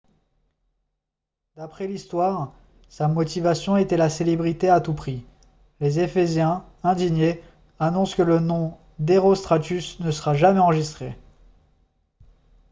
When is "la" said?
3.97-4.09